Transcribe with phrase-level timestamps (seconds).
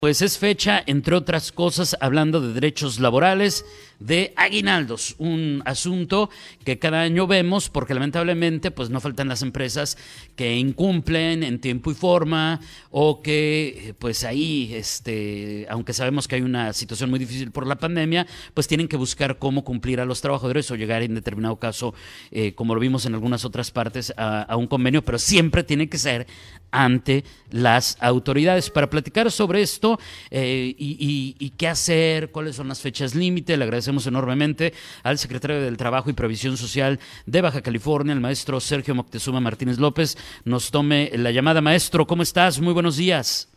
[0.00, 3.64] Pues es fecha, entre otras cosas, hablando de derechos laborales,
[3.98, 6.30] de aguinaldos, un asunto
[6.64, 9.98] que cada año vemos porque lamentablemente pues no faltan las empresas
[10.36, 16.42] que incumplen en tiempo y forma o que pues ahí, este, aunque sabemos que hay
[16.42, 20.20] una situación muy difícil por la pandemia, pues tienen que buscar cómo cumplir a los
[20.20, 21.92] trabajadores o llegar en determinado caso,
[22.30, 25.98] eh, como lo vimos en algunas otras partes, a, un convenio, pero siempre tiene que
[25.98, 26.26] ser
[26.70, 28.70] ante las autoridades.
[28.70, 29.87] Para platicar sobre esto
[30.30, 35.60] eh, y, y, qué hacer, cuáles son las fechas límite, le agradecemos enormemente al secretario
[35.60, 40.16] del Trabajo y Previsión Social de Baja California, el maestro Sergio Moctezuma Martínez López.
[40.44, 41.60] Nos tome la llamada.
[41.60, 42.60] Maestro, ¿cómo estás?
[42.60, 43.52] Muy buenos días.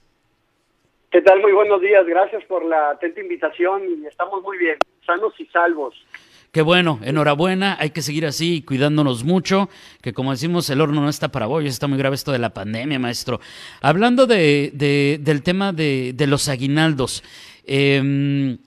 [1.12, 1.42] ¿Qué tal?
[1.42, 2.06] Muy buenos días.
[2.06, 5.94] Gracias por la atenta invitación y estamos muy bien, sanos y salvos.
[6.52, 9.70] Qué bueno, enhorabuena, hay que seguir así, cuidándonos mucho,
[10.02, 12.54] que como decimos, el horno no está para bollos, está muy grave esto de la
[12.54, 13.40] pandemia, maestro.
[13.82, 17.24] Hablando de, del tema de, de los aguinaldos,
[17.64, 18.58] eh,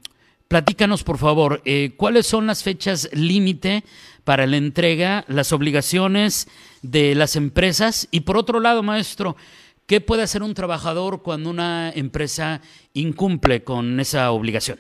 [0.49, 3.83] Platícanos, por favor, eh, cuáles son las fechas límite
[4.25, 6.49] para la entrega, las obligaciones
[6.83, 9.37] de las empresas y por otro lado, maestro,
[9.87, 12.61] ¿qué puede hacer un trabajador cuando una empresa
[12.93, 14.79] incumple con esa obligación?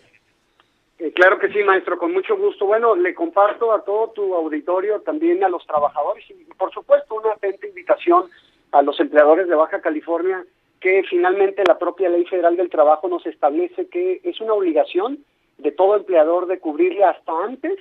[1.14, 2.66] Claro que sí, maestro, con mucho gusto.
[2.66, 7.32] Bueno, le comparto a todo tu auditorio, también a los trabajadores y por supuesto una
[7.32, 8.28] atenta invitación
[8.72, 10.44] a los empleadores de Baja California
[10.80, 15.24] que finalmente la propia Ley Federal del Trabajo nos establece que es una obligación
[15.58, 17.78] de todo empleador de cubrirle hasta antes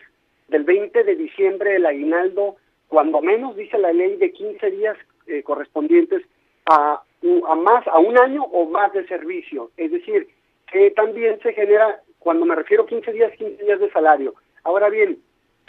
[0.48, 5.42] del 20 de diciembre el aguinaldo, cuando menos dice la ley de 15 días eh,
[5.42, 6.22] correspondientes
[6.68, 7.02] a,
[7.48, 10.28] a más a un año o más de servicio, es decir,
[10.72, 14.34] que también se genera cuando me refiero a 15 días, 15 días de salario.
[14.64, 15.20] Ahora bien,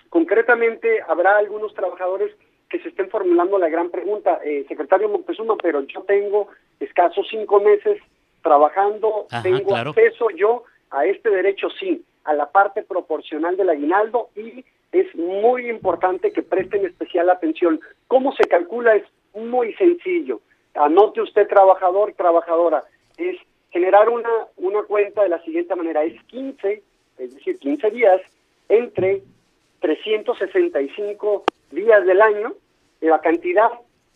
[0.08, 2.34] concretamente habrá algunos trabajadores
[2.70, 6.48] que se estén formulando la gran pregunta, eh, secretario Montezuma, pero yo tengo
[6.81, 8.00] escasos cinco meses
[8.42, 14.65] trabajando, tengo acceso yo a este derecho sí, a la parte proporcional del aguinaldo y
[14.92, 17.81] es muy importante que presten especial atención.
[18.06, 18.94] ¿Cómo se calcula?
[18.94, 19.04] Es
[19.34, 20.41] muy sencillo.
[20.75, 22.84] Anote usted trabajador trabajadora.
[23.16, 23.36] Es
[23.74, 26.04] generar una, una cuenta de la siguiente manera.
[26.04, 26.82] Es 15,
[27.18, 28.20] es decir, 15 días
[28.68, 29.20] entre
[29.80, 32.54] 365 días del año.
[33.00, 33.72] La cantidad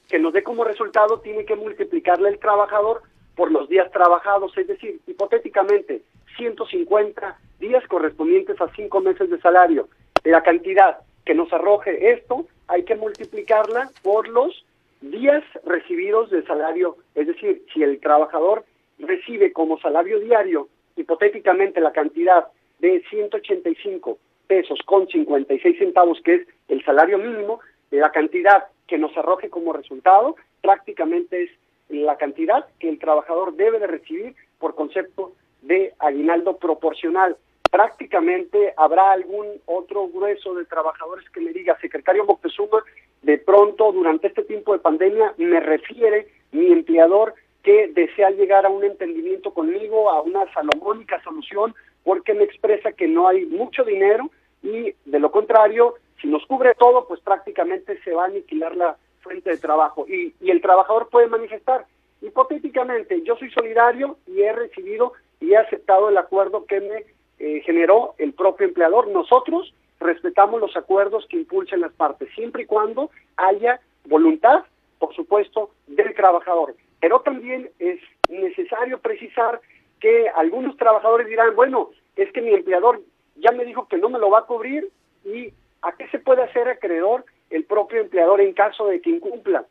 [0.08, 3.02] que nos dé como resultado tiene que multiplicarle el trabajador
[3.34, 4.56] por los días trabajados.
[4.56, 6.02] Es decir, hipotéticamente,
[6.36, 9.88] 150 días correspondientes a cinco meses de salario.
[10.22, 14.64] La cantidad que nos arroje esto hay que multiplicarla por los
[15.00, 16.96] días recibidos de salario.
[17.16, 18.64] Es decir, si el trabajador
[18.98, 22.46] recibe como salario diario, hipotéticamente la cantidad
[22.78, 27.60] de 185 pesos con 56 centavos, que es el salario mínimo,
[27.90, 31.50] la cantidad que nos arroje como resultado prácticamente es
[31.88, 35.32] la cantidad que el trabajador debe de recibir por concepto
[35.62, 37.36] de aguinaldo proporcional.
[37.70, 42.82] Prácticamente habrá algún otro grueso de trabajadores que me diga, secretario Moctezuma,
[43.22, 47.34] de pronto durante este tiempo de pandemia me refiere mi empleador
[47.68, 53.06] que desea llegar a un entendimiento conmigo, a una salomónica solución, porque me expresa que
[53.06, 54.30] no hay mucho dinero
[54.62, 58.96] y de lo contrario, si nos cubre todo, pues prácticamente se va a aniquilar la
[59.20, 61.84] fuente de trabajo y, y el trabajador puede manifestar,
[62.22, 67.04] hipotéticamente, yo soy solidario y he recibido y he aceptado el acuerdo que me
[67.38, 69.08] eh, generó el propio empleador.
[69.08, 74.64] Nosotros respetamos los acuerdos que impulsen las partes, siempre y cuando haya voluntad,
[74.98, 76.74] por supuesto, del trabajador.
[77.00, 79.60] Pero también es necesario precisar
[80.00, 83.00] que algunos trabajadores dirán, bueno, es que mi empleador
[83.36, 84.88] ya me dijo que no me lo va a cubrir
[85.24, 89.64] y a qué se puede hacer acreedor el propio empleador en caso de que incumpla.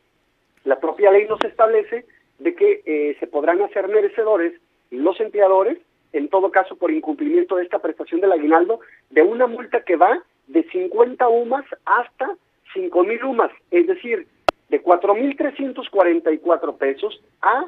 [0.64, 2.06] La propia ley nos establece
[2.38, 4.54] de que eh, se podrán hacer merecedores
[4.90, 5.78] los empleadores,
[6.12, 8.80] en todo caso por incumplimiento de esta prestación del aguinaldo,
[9.10, 12.36] de una multa que va de 50 UMAS hasta
[12.72, 14.26] 5 mil UMAS, es decir,
[14.68, 17.64] de 4.344 pesos a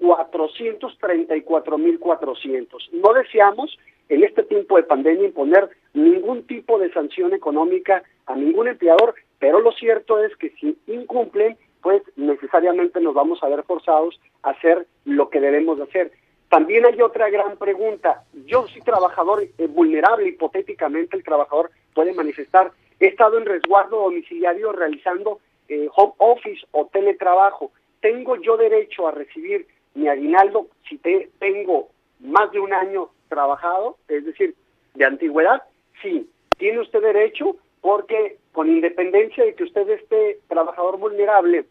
[0.00, 2.90] 434.400.
[2.92, 3.76] No deseamos
[4.08, 9.60] en este tiempo de pandemia imponer ningún tipo de sanción económica a ningún empleador, pero
[9.60, 14.86] lo cierto es que si incumplen, pues necesariamente nos vamos a ver forzados a hacer
[15.04, 16.12] lo que debemos de hacer.
[16.48, 18.24] También hay otra gran pregunta.
[18.46, 22.72] Yo soy trabajador eh, vulnerable, hipotéticamente el trabajador puede manifestar.
[22.98, 25.38] He estado en resguardo domiciliario realizando
[25.70, 27.70] eh, home office o teletrabajo.
[28.00, 31.88] ¿Tengo yo derecho a recibir mi aguinaldo si te, tengo
[32.18, 34.54] más de un año trabajado, es decir,
[34.94, 35.62] de antigüedad,
[36.02, 36.28] sí,
[36.58, 41.64] tiene usted derecho porque con independencia de que usted esté trabajador vulnerable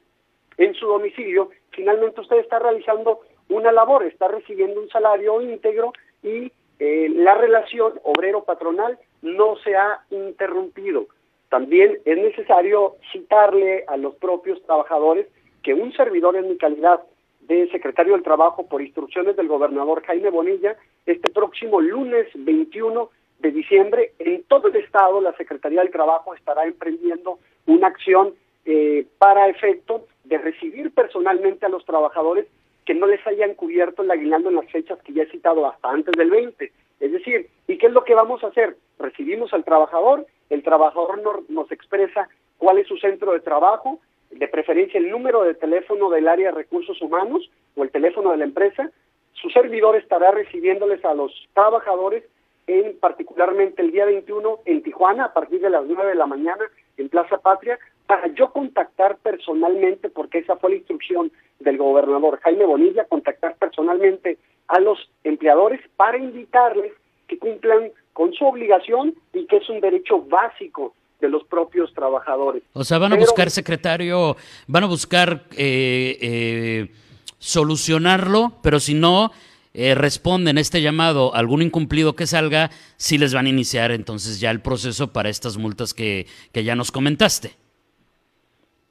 [0.57, 3.19] en su domicilio, finalmente usted está realizando
[3.49, 5.93] una labor, está recibiendo un salario íntegro
[6.23, 11.07] y eh, la relación obrero-patronal no se ha interrumpido.
[11.49, 15.27] También es necesario citarle a los propios trabajadores
[15.63, 17.01] que un servidor en mi calidad
[17.41, 23.09] de secretario del Trabajo por instrucciones del gobernador Jaime Bonilla, este próximo lunes 21
[23.39, 28.33] de diciembre, en todo el estado la Secretaría del Trabajo estará emprendiendo una acción
[28.65, 32.45] eh, para efecto de recibir personalmente a los trabajadores
[32.85, 35.89] que no les hayan cubierto el aguinaldo en las fechas que ya he citado hasta
[35.89, 36.71] antes del 20.
[36.99, 38.77] Es decir, ¿y qué es lo que vamos a hacer?
[38.99, 43.99] Recibimos al trabajador, el trabajador nos expresa cuál es su centro de trabajo,
[44.31, 48.37] de preferencia el número de teléfono del área de recursos humanos o el teléfono de
[48.37, 48.91] la empresa.
[49.33, 52.23] Su servidor estará recibiéndoles a los trabajadores
[52.67, 56.63] en particularmente el día 21 en Tijuana a partir de las 9 de la mañana
[56.97, 62.65] en Plaza Patria para yo contactar personalmente, porque esa fue la instrucción del gobernador Jaime
[62.65, 64.37] Bonilla, contactar personalmente
[64.67, 66.93] a los empleadores para invitarles
[67.27, 72.63] que cumplan con su obligación y que es un derecho básico de los propios trabajadores.
[72.73, 74.35] O sea, van a buscar, secretario,
[74.67, 76.91] van a buscar eh, eh,
[77.37, 79.31] solucionarlo, pero si no
[79.73, 84.51] eh, responden este llamado, algún incumplido que salga, sí les van a iniciar entonces ya
[84.51, 87.51] el proceso para estas multas que, que ya nos comentaste.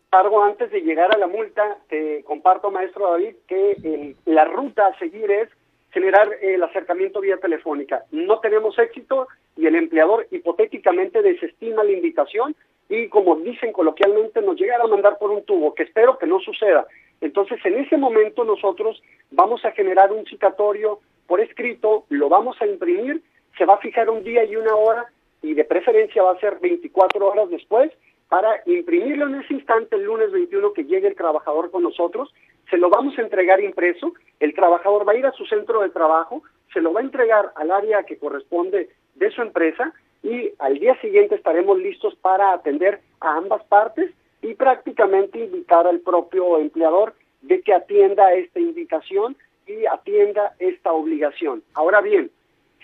[0.08, 4.98] Cargo, antes de llegar a la multa, te comparto, maestro David, que la ruta a
[4.98, 5.50] seguir es
[5.98, 8.04] generar el acercamiento vía telefónica.
[8.12, 12.54] No tenemos éxito y el empleador hipotéticamente desestima la invitación
[12.88, 16.38] y como dicen coloquialmente nos llega a mandar por un tubo, que espero que no
[16.38, 16.86] suceda.
[17.20, 19.02] Entonces en ese momento nosotros
[19.32, 23.20] vamos a generar un citatorio por escrito, lo vamos a imprimir,
[23.58, 25.06] se va a fijar un día y una hora
[25.42, 27.90] y de preferencia va a ser 24 horas después
[28.28, 32.32] para imprimirlo en ese instante el lunes 21 que llegue el trabajador con nosotros,
[32.70, 35.90] se lo vamos a entregar impreso, el trabajador va a ir a su centro de
[35.90, 36.42] trabajo,
[36.72, 39.92] se lo va a entregar al área que corresponde de su empresa
[40.22, 44.12] y al día siguiente estaremos listos para atender a ambas partes
[44.42, 49.36] y prácticamente invitar al propio empleador de que atienda esta invitación
[49.66, 51.62] y atienda esta obligación.
[51.74, 52.30] Ahora bien,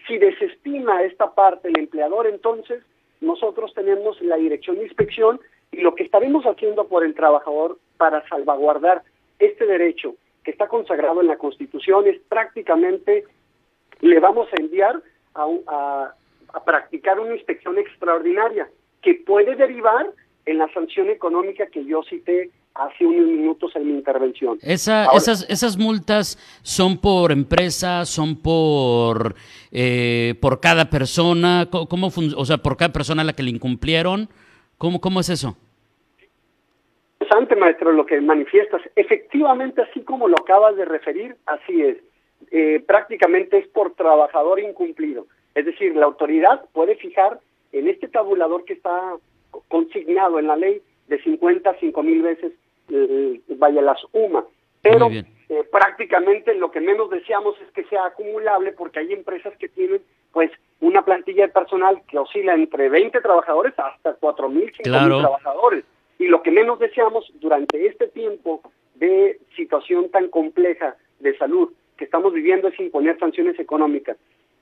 [0.06, 2.82] si desestima esta parte el empleador, entonces
[3.20, 5.40] nosotros tenemos la dirección de inspección
[5.72, 9.02] y lo que estaremos haciendo por el trabajador para salvaguardar
[9.38, 10.14] este derecho
[10.44, 13.24] que está consagrado en la Constitución es prácticamente
[14.00, 15.02] le vamos a enviar
[15.34, 16.14] a,
[16.52, 18.68] a practicar una inspección extraordinaria
[19.02, 20.06] que puede derivar
[20.46, 24.58] en la sanción económica que yo cité hace unos minutos en mi intervención.
[24.60, 29.36] esas, esas multas son por empresa, son por,
[29.70, 34.28] eh, por cada persona, ¿cómo, o sea, por cada persona a la que le incumplieron?
[34.76, 35.56] ¿Cómo, cómo es eso?
[37.24, 38.82] Interesante, maestro, lo que manifiestas.
[38.96, 41.96] Efectivamente, así como lo acabas de referir, así es.
[42.50, 45.26] Eh, prácticamente es por trabajador incumplido.
[45.54, 47.40] Es decir, la autoridad puede fijar
[47.72, 49.16] en este tabulador que está
[49.68, 52.52] consignado en la ley de 50 a 5 mil veces
[52.90, 54.44] eh, vaya las UMA.
[54.82, 55.24] Pero eh,
[55.72, 60.50] prácticamente lo que menos deseamos es que sea acumulable porque hay empresas que tienen pues
[60.80, 65.84] una plantilla de personal que oscila entre 20 trabajadores hasta 4 mil, trabajadores.
[66.18, 68.62] Y lo que menos deseamos durante este tiempo
[68.94, 74.16] de situación tan compleja de salud que estamos viviendo es imponer sanciones económicas.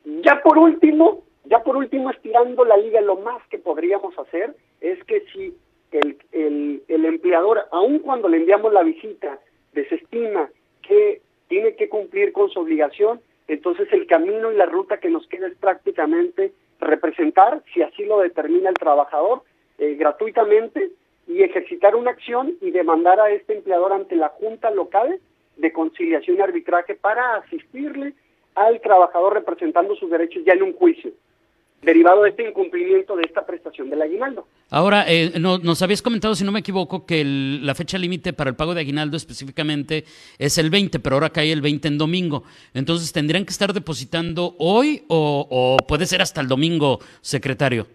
[0.04, 5.02] Ya por último, ya por último, estirando la liga, lo más que podríamos hacer es
[5.04, 5.54] que si
[5.92, 9.38] el, el, el empleador, aun cuando le enviamos la visita,
[9.72, 10.48] desestima
[10.82, 15.26] que tiene que cumplir con su obligación, entonces el camino y la ruta que nos
[15.26, 19.42] queda es prácticamente representar, si así lo determina el trabajador,
[19.78, 20.90] eh, gratuitamente
[21.26, 25.20] y ejercitar una acción y demandar a este empleador ante la Junta Local
[25.56, 28.14] de Conciliación y Arbitraje para asistirle
[28.54, 31.12] al trabajador representando sus derechos ya en un juicio
[31.82, 34.46] derivado de este incumplimiento de esta prestación del aguinaldo.
[34.70, 38.56] Ahora, eh, nos habías comentado, si no me equivoco, que la fecha límite para el
[38.56, 40.04] pago de aguinaldo específicamente
[40.38, 42.44] es el 20, pero ahora cae el 20 en domingo.
[42.72, 47.86] Entonces, ¿tendrían que estar depositando hoy o, puede ser hasta el domingo, secretario?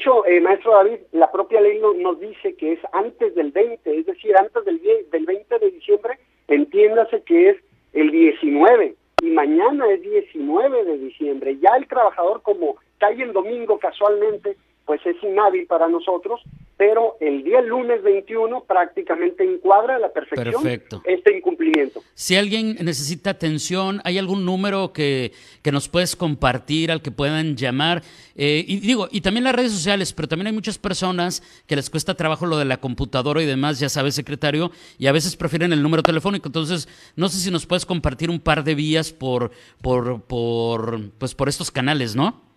[0.00, 4.06] Hecho, eh, maestro David, la propia ley nos dice que es antes del 20, es
[4.06, 4.80] decir, antes del,
[5.10, 7.56] del 20 de diciembre, entiéndase que es
[7.92, 11.58] el 19 y mañana es 19 de diciembre.
[11.58, 14.56] Ya el trabajador, como cae el domingo casualmente,
[14.90, 16.40] pues es inhábil para nosotros,
[16.76, 20.66] pero el día lunes 21 prácticamente encuadra a la perfección
[21.04, 22.02] este incumplimiento.
[22.14, 25.30] Si alguien necesita atención, ¿hay algún número que,
[25.62, 28.02] que nos puedes compartir al que puedan llamar?
[28.34, 31.88] Eh, y digo, y también las redes sociales, pero también hay muchas personas que les
[31.88, 35.72] cuesta trabajo lo de la computadora y demás, ya sabes, secretario, y a veces prefieren
[35.72, 36.48] el número telefónico.
[36.48, 41.36] Entonces, no sé si nos puedes compartir un par de vías por, por, por, pues
[41.36, 42.50] por estos canales, ¿no?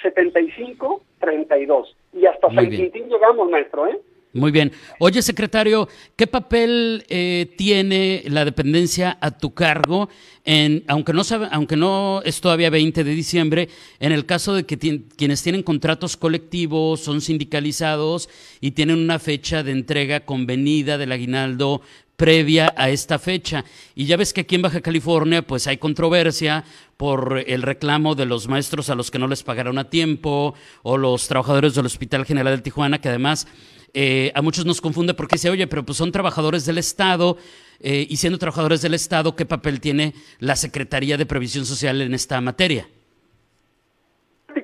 [0.00, 1.96] 7532.
[2.14, 4.00] Y hasta San Quintín llegamos, maestro, ¿eh?
[4.38, 4.72] Muy bien.
[5.00, 10.08] Oye, secretario, ¿qué papel eh, tiene la dependencia a tu cargo,
[10.44, 13.68] en, aunque, no sabe, aunque no es todavía 20 de diciembre,
[13.98, 18.28] en el caso de que quienes tienen contratos colectivos son sindicalizados
[18.60, 21.82] y tienen una fecha de entrega convenida del aguinaldo
[22.18, 23.64] previa a esta fecha.
[23.94, 26.64] Y ya ves que aquí en Baja California pues hay controversia
[26.96, 30.98] por el reclamo de los maestros a los que no les pagaron a tiempo o
[30.98, 33.46] los trabajadores del Hospital General de Tijuana que además
[33.94, 37.36] eh, a muchos nos confunde porque dice, oye, pero pues son trabajadores del Estado,
[37.80, 42.12] eh, y siendo trabajadores del Estado, ¿qué papel tiene la Secretaría de Previsión Social en
[42.12, 42.86] esta materia?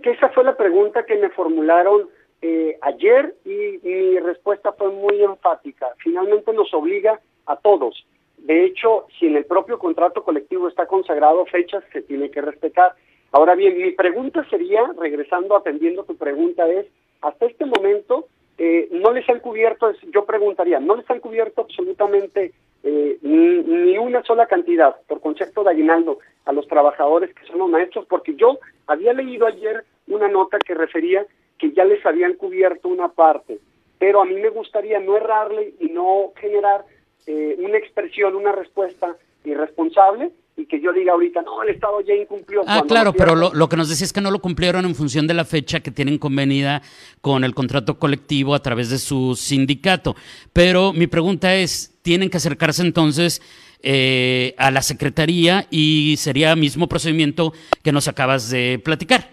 [0.02, 2.08] Que esa fue la pregunta que me formularon
[2.42, 5.86] eh, ayer y mi respuesta fue muy enfática.
[5.98, 8.06] Finalmente nos obliga a todos.
[8.38, 12.94] De hecho, si en el propio contrato colectivo está consagrado fechas, se tiene que respetar.
[13.32, 16.86] Ahora bien, mi pregunta sería, regresando atendiendo tu pregunta, es,
[17.20, 18.26] hasta este momento,
[18.58, 22.52] eh, no les han cubierto, yo preguntaría, no les han cubierto absolutamente
[22.84, 27.70] eh, ni, una sola cantidad por concepto de aguinaldo a los trabajadores que son los
[27.70, 31.26] maestros, porque yo había leído ayer una nota que refería
[31.58, 33.58] que ya les habían cubierto una parte,
[33.98, 36.84] pero a mí me gustaría no errarle y no generar
[37.26, 42.14] eh, una expresión, una respuesta irresponsable y que yo diga ahorita, no, el Estado ya
[42.14, 42.62] incumplió.
[42.66, 45.26] Ah, claro, pero lo, lo, que nos decía es que no lo cumplieron en función
[45.26, 46.80] de la fecha que tienen convenida
[47.20, 50.14] con el contrato colectivo a través de su sindicato.
[50.52, 53.42] Pero mi pregunta es, ¿tienen que acercarse entonces
[53.82, 57.52] eh, a la Secretaría y sería mismo procedimiento
[57.82, 59.28] que nos acabas de platicar?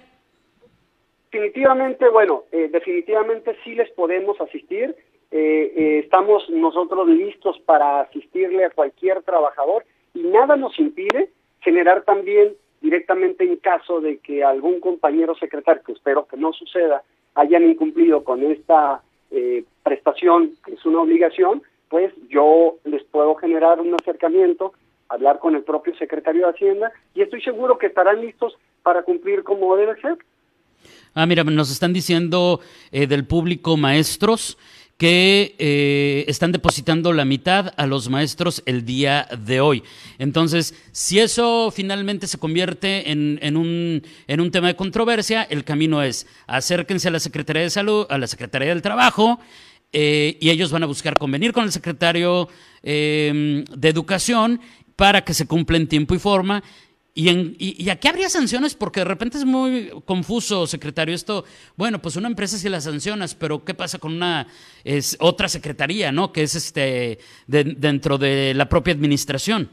[1.32, 4.96] Definitivamente, bueno, eh, definitivamente sí les podemos asistir.
[5.32, 11.30] Eh, estamos nosotros listos para asistirle a cualquier trabajador y nada nos impide
[11.62, 17.04] generar también directamente en caso de que algún compañero secretario, que espero que no suceda,
[17.36, 23.80] hayan incumplido con esta eh, prestación, que es una obligación, pues yo les puedo generar
[23.80, 24.74] un acercamiento,
[25.08, 29.44] hablar con el propio secretario de Hacienda y estoy seguro que estarán listos para cumplir
[29.44, 30.18] como debe ser.
[31.14, 32.62] Ah, mira, nos están diciendo
[32.92, 34.58] eh, del público maestros
[34.98, 39.84] que eh, están depositando la mitad a los maestros el día de hoy.
[40.20, 46.04] Entonces, si eso finalmente se convierte en, un, en un tema de controversia, el camino
[46.04, 49.40] es acérquense a la Secretaría de Salud, a la Secretaría del Trabajo,
[49.94, 52.48] eh, y ellos van a buscar convenir con el secretario
[52.84, 54.62] eh, de Educación
[54.96, 56.64] para que se cumpla en tiempo y forma
[57.14, 58.74] ¿Y, en, y, aquí habría sanciones?
[58.74, 61.14] Porque de repente es muy confuso, secretario.
[61.14, 61.44] Esto,
[61.76, 64.48] bueno, pues una empresa sí la sancionas, pero ¿qué pasa con una
[65.20, 66.32] otra secretaría, ¿no?
[66.32, 69.70] Que es este dentro de la propia administración.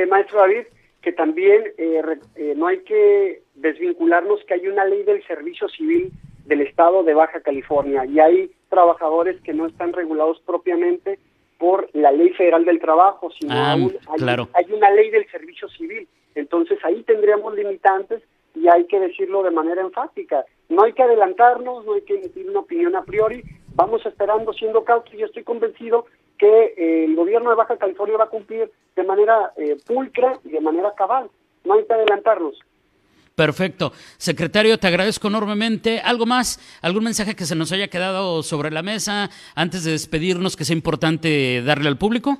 [0.00, 0.64] Eh, maestro David,
[1.02, 2.02] que también eh,
[2.36, 6.10] eh, no hay que desvincularnos que hay una ley del servicio civil
[6.46, 11.18] del estado de Baja California y hay trabajadores que no están regulados propiamente
[11.60, 14.00] por la ley federal del trabajo, sino ah, hay,
[14.54, 16.08] hay, una ley del servicio civil.
[16.34, 18.22] Entonces ahí tendríamos limitantes
[18.54, 20.46] y hay que decirlo de manera enfática.
[20.70, 23.42] No hay que adelantarnos, no hay que emitir una opinión a priori,
[23.74, 26.06] vamos esperando siendo cautos y yo estoy convencido
[26.38, 30.48] que eh, el gobierno de Baja California va a cumplir de manera eh, pulcra y
[30.48, 31.28] de manera cabal.
[31.64, 32.58] No hay que adelantarnos.
[33.40, 33.92] Perfecto.
[34.18, 35.98] Secretario, te agradezco enormemente.
[36.04, 36.60] ¿Algo más?
[36.82, 40.76] ¿Algún mensaje que se nos haya quedado sobre la mesa antes de despedirnos que sea
[40.76, 42.36] importante darle al público?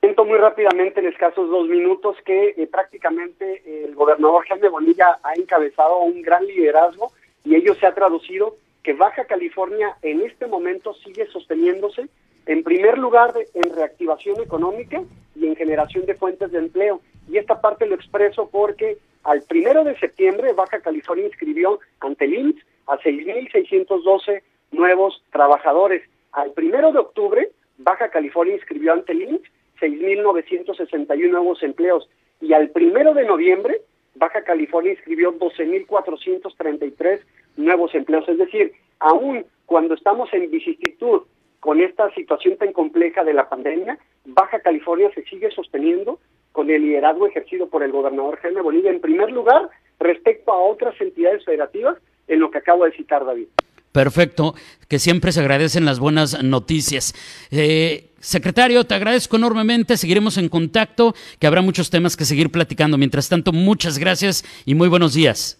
[0.00, 5.34] comento muy rápidamente en escasos dos minutos que eh, prácticamente el gobernador Jaime Bonilla ha
[5.34, 7.12] encabezado un gran liderazgo
[7.44, 12.08] y ello se ha traducido que Baja California en este momento sigue sosteniéndose
[12.46, 15.00] en primer lugar en reactivación económica
[15.36, 17.00] y en generación de fuentes de empleo.
[17.28, 22.34] Y esta parte lo expreso porque al primero de septiembre Baja California inscribió ante el
[22.34, 26.02] IMSS a 6.612 nuevos trabajadores.
[26.32, 29.50] Al primero de octubre Baja California inscribió ante el IMSS
[29.80, 32.08] 6.961 nuevos empleos.
[32.40, 33.82] Y al primero de noviembre
[34.14, 37.20] Baja California inscribió 12.433
[37.56, 38.28] nuevos empleos.
[38.28, 41.22] Es decir, aún cuando estamos en vicisitud
[41.60, 46.18] con esta situación tan compleja de la pandemia, Baja California se sigue sosteniendo
[46.52, 50.98] con el liderazgo ejercido por el gobernador Jaime Bolívar, en primer lugar, respecto a otras
[51.00, 51.96] entidades federativas,
[52.28, 53.48] en lo que acabo de citar, David.
[53.92, 54.54] Perfecto,
[54.88, 57.12] que siempre se agradecen las buenas noticias.
[57.50, 62.98] Eh, secretario, te agradezco enormemente, seguiremos en contacto, que habrá muchos temas que seguir platicando.
[62.98, 65.56] Mientras tanto, muchas gracias y muy buenos días.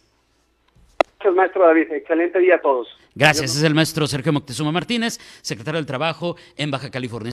[1.19, 1.93] Gracias, maestro David.
[1.93, 2.89] Excelente día a todos.
[3.15, 3.57] Gracias.
[3.57, 7.33] Es el maestro Sergio Moctezuma Martínez, secretario del Trabajo en Baja California.